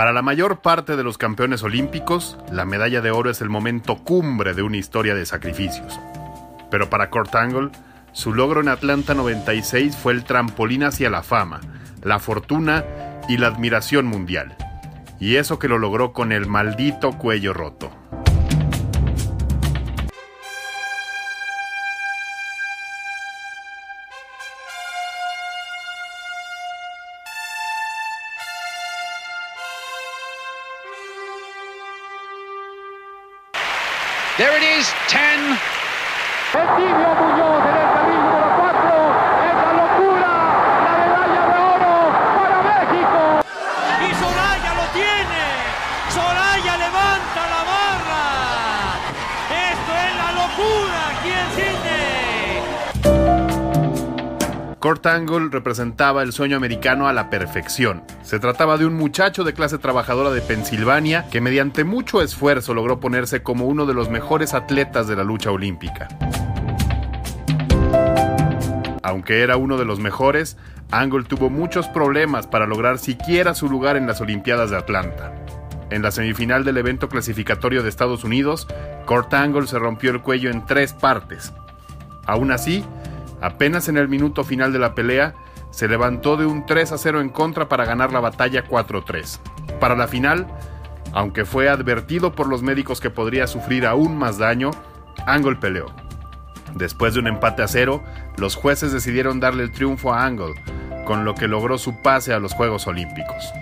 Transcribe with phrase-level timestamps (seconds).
[0.00, 3.96] Para la mayor parte de los campeones olímpicos, la medalla de oro es el momento
[3.96, 6.00] cumbre de una historia de sacrificios.
[6.70, 7.68] Pero para Kurt Angle,
[8.12, 11.60] su logro en Atlanta 96 fue el trampolín hacia la fama,
[12.02, 12.82] la fortuna
[13.28, 14.56] y la admiración mundial.
[15.18, 17.90] Y eso que lo logró con el maldito cuello roto.
[34.40, 35.58] There it is, 10.
[54.80, 58.02] Kurt Angle representaba el sueño americano a la perfección.
[58.22, 62.98] Se trataba de un muchacho de clase trabajadora de Pensilvania que mediante mucho esfuerzo logró
[62.98, 66.08] ponerse como uno de los mejores atletas de la lucha olímpica.
[69.02, 70.56] Aunque era uno de los mejores,
[70.90, 75.34] Angle tuvo muchos problemas para lograr siquiera su lugar en las Olimpiadas de Atlanta.
[75.90, 78.66] En la semifinal del evento clasificatorio de Estados Unidos,
[79.04, 81.52] Kurt Angle se rompió el cuello en tres partes.
[82.26, 82.84] Aún así,
[83.40, 85.34] apenas en el minuto final de la pelea,
[85.70, 89.38] se levantó de un 3 a 0 en contra para ganar la batalla 4-3.
[89.78, 90.46] Para la final,
[91.12, 94.70] aunque fue advertido por los médicos que podría sufrir aún más daño,
[95.26, 95.86] Angle peleó.
[96.74, 98.02] Después de un empate a cero,
[98.36, 100.54] los jueces decidieron darle el triunfo a Angle,
[101.04, 103.52] con lo que logró su pase a los Juegos Olímpicos.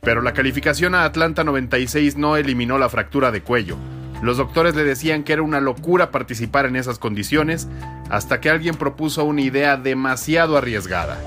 [0.00, 3.76] Pero la calificación a Atlanta 96 no eliminó la fractura de cuello.
[4.22, 7.68] Los doctores le decían que era una locura participar en esas condiciones
[8.08, 11.18] hasta que alguien propuso una idea demasiado arriesgada.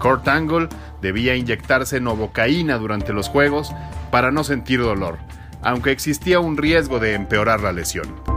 [0.00, 0.68] Kurt Angle
[1.02, 3.72] debía inyectarse novocaína durante los juegos
[4.12, 5.18] para no sentir dolor,
[5.62, 8.33] aunque existía un riesgo de empeorar la lesión.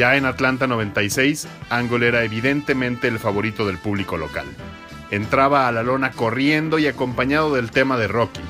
[0.00, 4.46] Ya en Atlanta 96, Angle era evidentemente el favorito del público local.
[5.10, 8.40] Entraba a la lona corriendo y acompañado del tema de Rocky.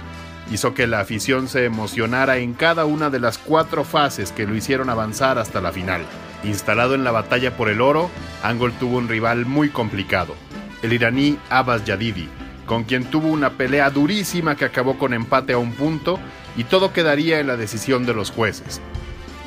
[0.52, 4.54] Hizo que la afición se emocionara en cada una de las cuatro fases que lo
[4.54, 6.02] hicieron avanzar hasta la final.
[6.44, 8.12] Instalado en la batalla por el oro,
[8.44, 10.36] Angle tuvo un rival muy complicado,
[10.82, 12.28] el iraní Abbas Yadidi,
[12.64, 16.20] con quien tuvo una pelea durísima que acabó con empate a un punto
[16.56, 18.80] y todo quedaría en la decisión de los jueces.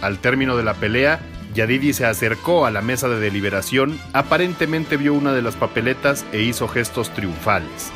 [0.02, 1.22] Al término de la pelea,
[1.53, 6.41] Yadidi se acercó a la mesa de deliberación, aparentemente vio una de las papeletas e
[6.41, 7.91] hizo gestos triunfales.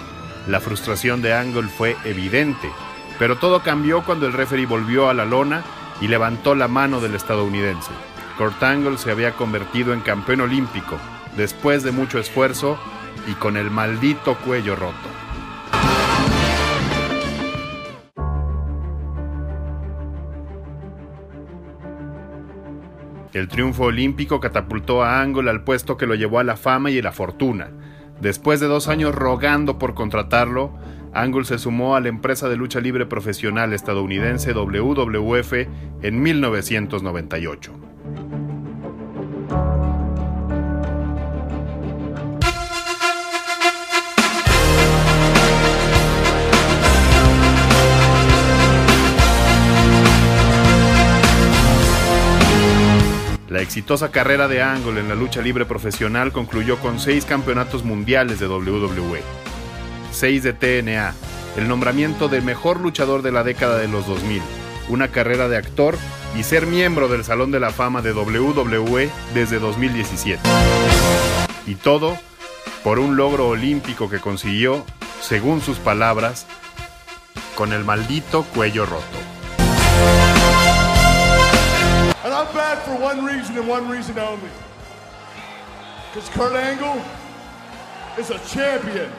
[0.47, 2.69] La frustración de Angle fue evidente,
[3.17, 5.63] pero todo cambió cuando el referee volvió a la lona
[5.99, 7.91] y levantó la mano del estadounidense.
[8.37, 10.97] Kurt Angle se había convertido en campeón olímpico,
[11.35, 12.77] después de mucho esfuerzo
[13.27, 15.09] y con el maldito cuello roto.
[23.37, 26.97] El triunfo olímpico catapultó a Angle al puesto que lo llevó a la fama y
[26.97, 27.69] a la fortuna.
[28.19, 30.73] Después de dos años rogando por contratarlo,
[31.13, 35.53] Angle se sumó a la empresa de lucha libre profesional estadounidense WWF
[36.01, 37.73] en 1998.
[53.57, 58.39] La exitosa carrera de Angle en la lucha libre profesional concluyó con seis campeonatos mundiales
[58.39, 59.23] de WWE,
[60.11, 61.15] seis de TNA,
[61.57, 64.43] el nombramiento de mejor luchador de la década de los 2000,
[64.89, 65.97] una carrera de actor
[66.37, 70.39] y ser miembro del Salón de la Fama de WWE desde 2017.
[71.65, 72.15] Y todo
[72.83, 74.85] por un logro olímpico que consiguió,
[75.19, 76.45] según sus palabras,
[77.55, 79.26] con el maldito cuello roto.
[82.67, 84.49] And for one reason and one reason only.
[86.11, 87.01] Because Kurt Angle
[88.17, 89.09] is a champion.